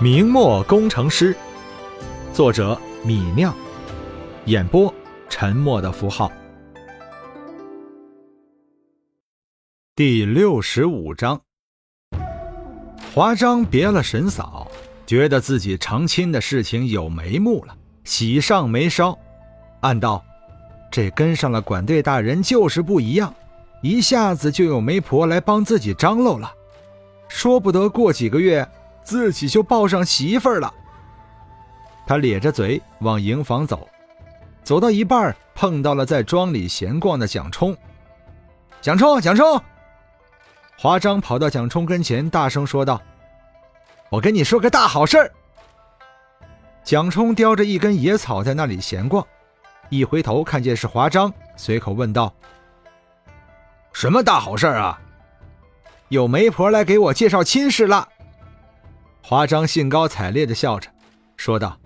[0.00, 1.36] 明末工程师，
[2.32, 3.52] 作者米酿，
[4.44, 4.94] 演播
[5.28, 6.30] 沉默的符号。
[9.96, 11.40] 第六十五章，
[13.12, 14.70] 华章别了神嫂，
[15.04, 19.18] 觉得自己成亲的事情有眉目了，喜上眉梢，
[19.80, 20.24] 暗道：
[20.92, 23.34] 这跟上了管队大人就是不一样，
[23.82, 26.52] 一下子就有媒婆来帮自己张罗了，
[27.26, 28.64] 说不得过几个月。
[29.08, 30.74] 自己就抱上媳妇儿了。
[32.06, 33.88] 他咧着嘴往营房走，
[34.62, 37.74] 走到一半碰到了在庄里闲逛的蒋冲。
[38.82, 39.58] 蒋冲，蒋冲！
[40.76, 43.00] 华章跑到蒋冲跟前，大声说道
[44.12, 45.32] ：“我跟你说个大好事儿。”
[46.84, 49.26] 蒋冲叼着一根野草在那里闲逛，
[49.88, 52.30] 一回头看见是华章，随口问道
[53.94, 55.00] ：“什么大好事儿啊？”
[56.08, 58.06] 有媒婆来给我介绍亲事了。
[59.28, 60.88] 华章兴高采烈地笑着，
[61.36, 61.78] 说道：“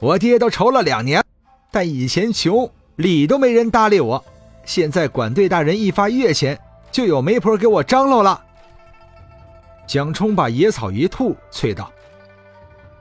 [0.00, 1.22] 我爹都愁了两年，
[1.70, 4.24] 但以前穷，理都没人搭理我。
[4.64, 6.58] 现在管队大人一发月钱，
[6.90, 8.42] 就有媒婆给我张罗了。”
[9.86, 11.92] 蒋冲把野草一吐，啐道：“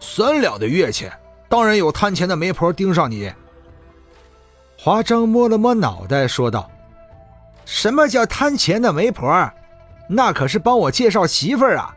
[0.02, 1.09] 三两的月钱，
[1.47, 3.31] 当然有贪钱的媒婆盯上你。”
[4.78, 6.69] 华章摸了摸脑袋，说道
[7.64, 9.50] ：“什么叫贪钱的媒婆？
[10.09, 11.95] 那可是帮我介绍媳妇儿啊，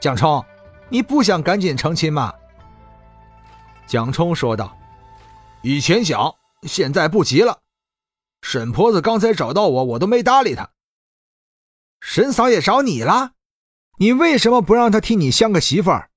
[0.00, 0.42] 蒋冲。”
[0.90, 2.32] 你不想赶紧成亲吗？
[3.86, 4.76] 蒋冲说道
[5.62, 7.60] ：“以前想，现在不急了。
[8.42, 10.70] 沈婆子刚才找到我，我都没搭理她。
[12.00, 13.32] 沈嫂也找你了，
[13.98, 16.10] 你为什么不让她替你相个媳妇儿？”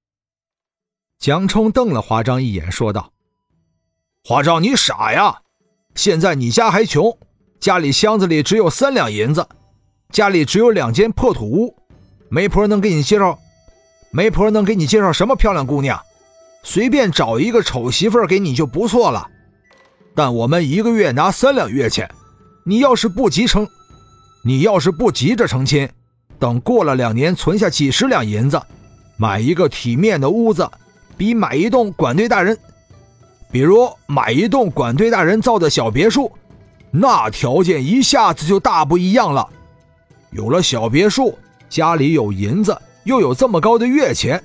[1.19, 3.13] 蒋冲瞪了华章一眼，说道
[4.23, 5.41] ：“华章，你傻呀！
[5.95, 7.17] 现在你家还穷，
[7.59, 9.47] 家里箱子里只有三两银子，
[10.09, 11.78] 家里只有两间破土屋，
[12.30, 13.38] 媒婆能给你介绍？”
[14.12, 16.00] 媒婆能给你介绍什么漂亮姑娘？
[16.64, 19.26] 随便找一个丑媳妇给你就不错了。
[20.14, 22.09] 但我们一个月拿三两月钱，
[22.66, 23.66] 你要是不急成，
[24.44, 25.90] 你要是不急着成亲，
[26.38, 28.62] 等过了两年存下几十两银子，
[29.16, 30.69] 买一个体面的屋子，
[31.16, 32.58] 比买一栋管队大人，
[33.50, 36.30] 比如买一栋管队大人造的小别墅，
[36.91, 39.47] 那条件一下子就大不一样了。
[40.31, 41.38] 有了小别墅，
[41.69, 42.78] 家里有银子。
[43.03, 44.44] 又有这么高的月钱，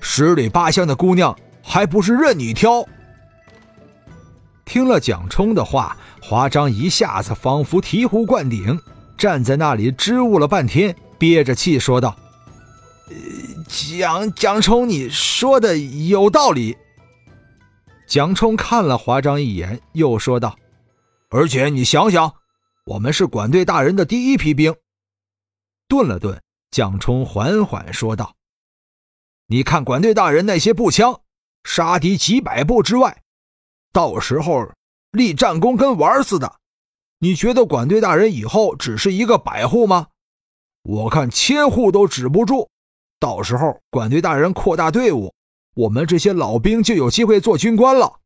[0.00, 2.86] 十里八乡的姑娘还不是任你挑？
[4.64, 8.78] 听了蒋冲的话，华章一下子仿佛醍醐灌顶，
[9.16, 12.14] 站在那里支吾了半天，憋着气说道
[13.66, 16.76] ：“蒋蒋冲，你说的有道理。”
[18.06, 20.56] 蒋冲看了华章一眼，又说道
[21.30, 22.32] ：“而且你想想，
[22.84, 24.74] 我们是管队大人的第一批兵。”
[25.88, 26.38] 顿了顿。
[26.70, 28.36] 蒋冲缓缓说道
[29.48, 31.22] ：“你看管队大人那些步枪，
[31.64, 33.22] 杀敌几百步之外，
[33.92, 34.70] 到时候
[35.10, 36.56] 立战功跟玩似的。
[37.20, 40.08] 你觉得管队大人以后只是一个百户吗？
[40.82, 42.70] 我看千户都止不住。
[43.18, 45.34] 到时候管队大人扩大队伍，
[45.74, 48.20] 我们这些老兵就有机会做军官了。”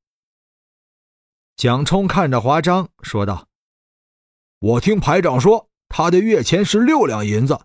[1.56, 3.46] 蒋冲看着华章说道
[4.58, 7.58] ：“我听排长说，他的月钱是六两银子。”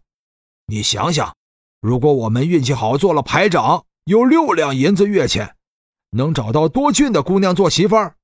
[0.69, 1.33] 你想想，
[1.79, 5.55] 如果我们运气好做了排长，有六两银子月钱，
[6.11, 8.17] 能找到多俊的姑娘做媳妇儿，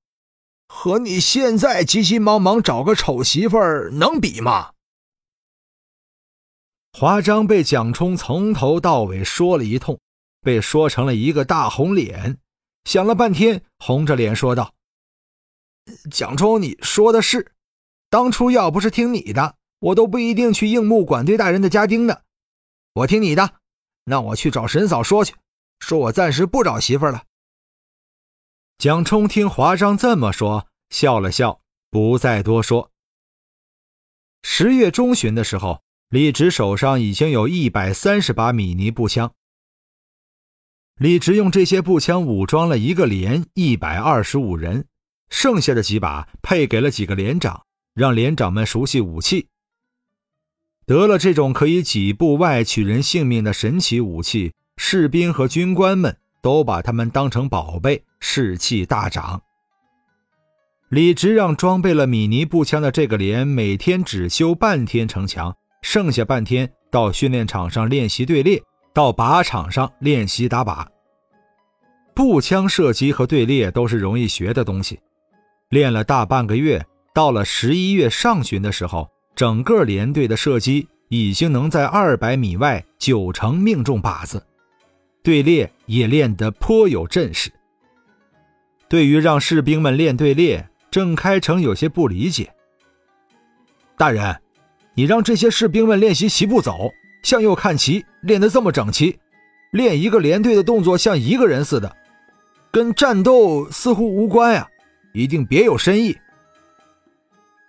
[0.67, 4.71] 和你现在急急忙忙找个丑媳妇儿能比吗？
[6.91, 9.97] 华章被蒋冲从头到尾说了一通，
[10.41, 12.37] 被说成了一个大红脸，
[12.83, 14.73] 想了半天，红着脸说道
[16.11, 17.53] ：“蒋冲，你说的是，
[18.09, 22.19] 当初要不是听你的，我都不一定去应募管队大人的家丁呢。”
[22.93, 23.55] 我听你的，
[24.03, 25.33] 那我去找沈嫂说去，
[25.79, 27.23] 说我暂时不找媳妇了。
[28.77, 31.59] 蒋冲听华章这么说，笑了笑，
[31.89, 32.91] 不再多说。
[34.43, 39.33] 十月中旬的时候，李直手上已经有一百三十把米尼步枪。
[40.97, 44.85] 李直用这些步枪武装了一个连，一百二十五人，
[45.31, 47.65] 剩下的几把配给了几个连长，
[47.95, 49.47] 让连长们熟悉武器。
[50.85, 59.41] 得了这种可以几步外取人性命的神奇武器，士兵和军官们都把他们当成宝贝，士气大涨。
[60.89, 68.61] 李直让装备了米尼步枪的这个连每天只修半天城墙，剩下半天到训练场上练习队列，
[68.93, 70.85] 到靶场上练习打靶。
[72.13, 74.99] 步枪射击和队列都是容易学的东西，
[75.69, 79.09] 练了大半个月，到了十一月上旬的时候。
[79.35, 84.43] 整个连队的射击已经能在二百米外九成命中靶子。
[85.21, 87.51] 队列也练得颇有阵势。
[88.89, 92.53] 对于让士兵们练队列，郑开成有些不理解。
[93.97, 94.39] 大人，
[94.93, 96.91] 你让这些士兵们练习齐步走，
[97.23, 99.17] 向右看齐，练得这么整齐，
[99.71, 101.95] 练一个连队的动作像一个人似的，
[102.69, 104.67] 跟战斗似乎无关呀，
[105.13, 106.15] 一定别有深意。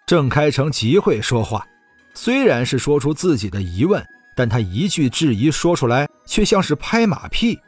[0.06, 1.66] 郑开成极会说话，
[2.12, 4.04] 虽然是说出自己的疑问，
[4.36, 7.58] 但他一句质疑说出来，却像是拍马屁。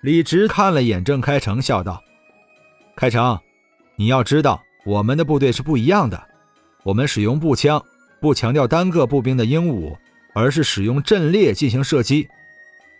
[0.00, 2.00] 李直看了眼郑开成，笑道
[2.94, 3.36] ：“开成，
[3.96, 6.22] 你要知道，我们的部队是不一样的，
[6.84, 7.82] 我们使用步枪，
[8.20, 9.98] 不强调单个步兵的英武，
[10.32, 12.28] 而是使用阵列进行射击。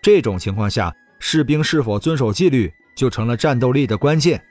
[0.03, 4.43] 这种情况下，士兵是否遵守纪律，就成了战斗力的关键。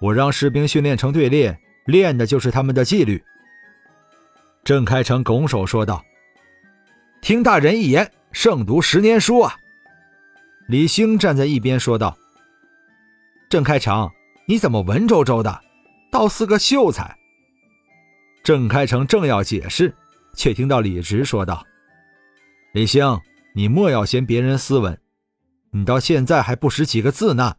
[0.00, 1.56] 我让士兵训练成队列。”
[1.86, 3.22] 练的就是他们的纪律。
[4.62, 6.04] 郑开成拱手说道
[7.22, 9.56] ：“听大人一言，胜读十年书啊！”
[10.68, 12.16] 李兴站在一边说道
[13.48, 14.10] ：“郑开成，
[14.46, 15.60] 你怎么文绉绉的，
[16.12, 17.16] 倒似个秀才？”
[18.44, 19.94] 郑开成正要解释，
[20.34, 21.66] 却听到李直说道
[22.72, 23.18] ：“李兴，
[23.54, 25.00] 你莫要嫌别人斯文，
[25.72, 27.56] 你到现在还不识几个字呢。”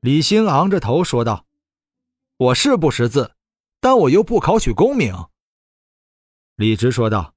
[0.00, 1.45] 李兴昂着头说道。
[2.38, 3.32] 我是不识字，
[3.80, 5.14] 但我又不考取功名。
[6.54, 7.34] 李直说道：“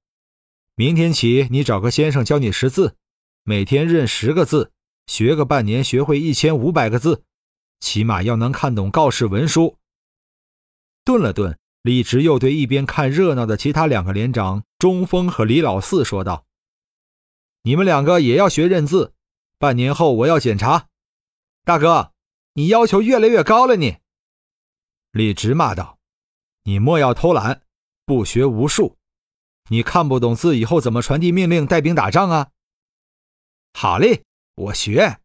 [0.76, 2.98] 明天起，你找个先生教你识字，
[3.44, 4.74] 每天认十个字，
[5.08, 7.24] 学个半年，学会一千五百个字，
[7.80, 9.78] 起码要能看懂告示文书。”
[11.06, 16.46] 顿了顿，李直又对一边看热闹的其他两个连长钟峰和李老四说道
[17.64, 19.14] ：“你们两个也要学认字，
[19.58, 20.90] 半年后我要检查。
[21.64, 22.12] 大哥，
[22.56, 24.00] 你要求越来越高了，你。”
[25.12, 25.98] 李直骂道
[26.66, 27.64] ：“你莫要偷懒，
[28.06, 28.96] 不学无术。
[29.70, 32.52] 你看不懂字，以后怎么传递命令、带兵打仗啊？”
[33.74, 34.24] 好嘞，
[34.56, 35.20] 我学。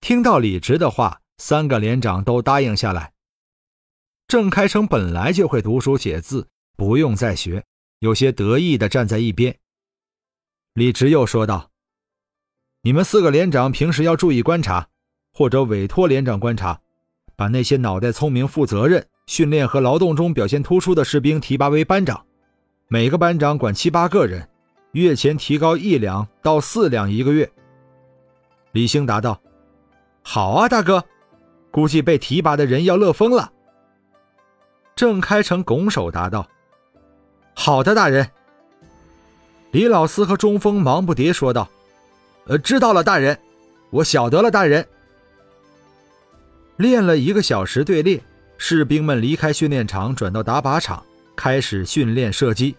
[0.00, 3.12] 听到李直的话，三个连长都答应下来。
[4.26, 7.64] 郑开成本来就会读书写字，不用再学，
[8.00, 9.58] 有些得意的站在一边。
[10.74, 11.70] 李直又说道
[12.82, 14.88] ：“你们四个连长平时要注意观察，
[15.32, 16.80] 或者委托连长观察。”
[17.40, 22.22] 把那些脑袋聪明、负责任、训练和劳动中表现突出的士兵提拔为班长，
[22.86, 24.46] 每个班长管七八个人，
[24.92, 27.50] 月前提高一两到四两一个月。
[28.72, 29.40] 李兴答道
[30.20, 31.02] ：“好啊，大哥，
[31.70, 33.50] 估计被提拔的人要乐疯了。”
[34.94, 36.46] 郑开成拱手答道
[37.56, 38.30] ：“好的，大人。”
[39.72, 41.66] 李老四和中锋忙不迭说道
[42.48, 43.38] ：“呃，知道了，大人，
[43.88, 44.86] 我晓得了，大人。”
[46.80, 48.18] 练了一个小时队列，
[48.56, 51.02] 士兵们离开训练场，转到打靶场，
[51.36, 52.74] 开始训练射击。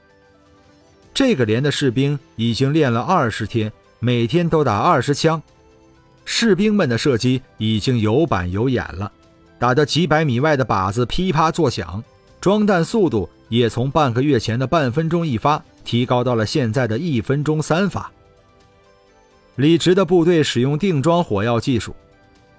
[1.14, 5.40] 这个连的士兵已经练了二十天，每天都打二十枪。
[6.26, 9.12] 士兵们的射击已经有板有眼了，
[9.60, 12.04] 打得几百米外的靶子噼啪作响，
[12.40, 18.12] 装弹速度也从半个月前的半分钟一发提高到了现在的一分钟三发。
[19.58, 21.96] 李直的部队使用定装火药技术。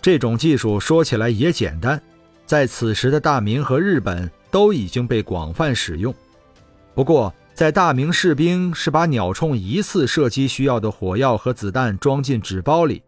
[0.02, 2.02] 这种技术说起来也简单，
[2.44, 6.12] 在此时的大明和日本都已经被广泛使用。
[6.92, 13.00] 不过，在大明士兵是把鸟铳一次射击需要的火药和子弹装进纸包里，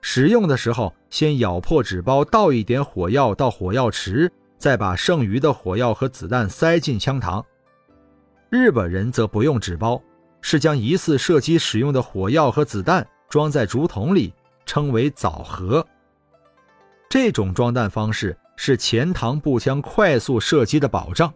[0.00, 7.44] 使用的时候先咬破纸包，倒一点火药到火药池，再把剩余的火药和子弹塞进枪膛。
[8.50, 10.02] 日本人则不用纸包，
[10.40, 14.34] 是将一次射击使用的火药和子弹装在竹筒里，
[14.66, 15.86] 称为枣核。
[17.14, 21.32] 这种装弹方式是前膛步枪快速射击的保障。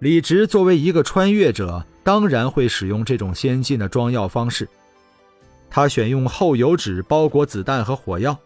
[0.00, 4.68] 李直作为一个穿越者，当然会使用这种先进的装药方式。
[5.70, 8.38] 他选用厚油纸包裹子弹和火药。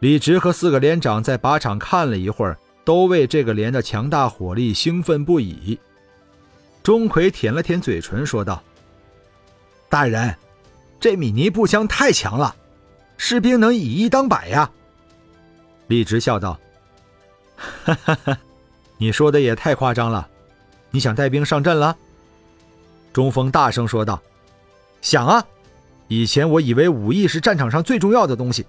[0.00, 5.78] 李直和四个连长在靶场看了一会儿，都为这个连的强大火力兴奋不已。
[6.82, 8.62] 钟馗舔了舔嘴唇，说道
[9.88, 10.36] ：“大人，
[11.00, 12.54] 这米尼步枪太强了。”
[13.18, 14.70] 士兵能以一当百呀！
[15.88, 16.58] 李直笑道
[17.84, 18.38] ：“哈哈哈，
[18.96, 20.26] 你说的也太夸张了。
[20.90, 21.94] 你想带兵上阵了？”
[23.12, 24.22] 中锋大声说道
[25.02, 25.44] ：“想啊！
[26.06, 28.64] 以前我以为武艺是战场上最重要的东西，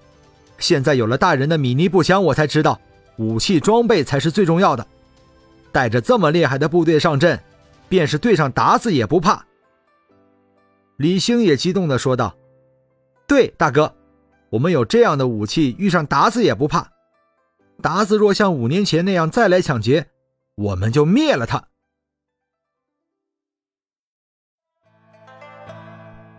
[0.58, 2.78] 现在有了大人的米尼步枪，我才知道
[3.16, 4.86] 武器装备才是最重要的。
[5.72, 7.40] 带着这么厉害的部队上阵，
[7.88, 9.44] 便是对上打死也不怕。”
[10.98, 12.34] 李兴也激动地说道
[13.28, 13.94] ：“对，大哥。”
[14.50, 16.90] 我们有这样的武器，遇上达子也不怕。
[17.80, 20.08] 达子若像五年前那样再来抢劫，
[20.56, 21.64] 我们就灭了他。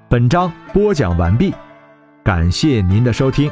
[0.09, 1.53] 本章播讲完毕，
[2.21, 3.49] 感谢您的收听。